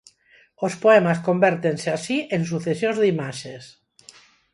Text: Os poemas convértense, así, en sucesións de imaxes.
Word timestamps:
Os 0.65 0.73
poemas 0.83 1.19
convértense, 1.27 1.89
así, 1.91 2.17
en 2.35 2.41
sucesións 2.51 2.97
de 3.01 3.07
imaxes. 3.15 3.63